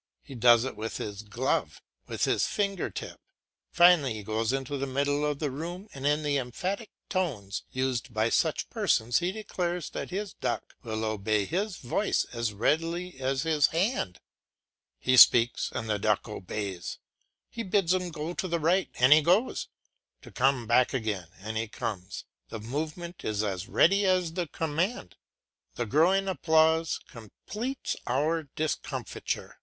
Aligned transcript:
He 0.23 0.33
does 0.33 0.63
it 0.63 0.75
with 0.75 0.97
his 0.97 1.21
glove, 1.21 1.79
with 2.07 2.25
his 2.25 2.47
finger 2.47 2.89
tip. 2.89 3.21
Finally 3.71 4.15
he 4.15 4.23
goes 4.23 4.51
into 4.51 4.75
the 4.75 4.87
middle 4.87 5.23
of 5.23 5.37
the 5.37 5.51
room 5.51 5.87
and 5.93 6.07
in 6.07 6.23
the 6.23 6.37
emphatic 6.39 6.89
tones 7.07 7.61
used 7.69 8.11
by 8.11 8.29
such 8.31 8.67
persons 8.71 9.19
he 9.19 9.31
declares 9.31 9.91
that 9.91 10.09
his 10.09 10.33
duck 10.33 10.73
will 10.81 11.05
obey 11.05 11.45
his 11.45 11.77
voice 11.77 12.25
as 12.33 12.51
readily 12.51 13.19
as 13.19 13.43
his 13.43 13.67
hand; 13.67 14.19
he 14.97 15.15
speaks 15.17 15.71
and 15.71 15.87
the 15.87 15.99
duck 15.99 16.27
obeys; 16.27 16.97
he 17.47 17.61
bids 17.61 17.93
him 17.93 18.09
go 18.09 18.33
to 18.33 18.47
the 18.47 18.59
right 18.59 18.89
and 18.95 19.13
he 19.13 19.21
goes, 19.21 19.67
to 20.23 20.31
come 20.31 20.65
back 20.65 20.95
again 20.95 21.27
and 21.37 21.57
he 21.57 21.67
comes. 21.67 22.25
The 22.49 22.59
movement 22.59 23.23
is 23.23 23.43
as 23.43 23.67
ready 23.67 24.07
as 24.07 24.33
the 24.33 24.47
command. 24.47 25.15
The 25.75 25.85
growing 25.85 26.27
applause 26.27 26.99
completes 27.07 27.95
our 28.07 28.49
discomfiture. 28.55 29.59